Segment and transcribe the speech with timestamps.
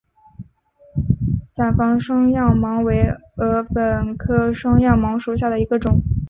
[1.53, 5.99] 伞房双药芒为禾本科双药芒属下的一个种。